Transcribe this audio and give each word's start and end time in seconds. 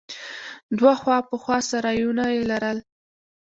دوه 0.77 0.93
خوا 1.01 1.17
په 1.29 1.35
خوا 1.41 1.57
سرايونه 1.69 2.25
يې 2.33 2.41
لرل. 2.51 2.77